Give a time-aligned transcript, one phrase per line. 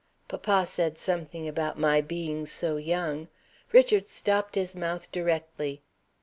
[0.27, 3.27] Papa said something about my being so young.
[3.71, 5.83] Richard stopped his mouth directly.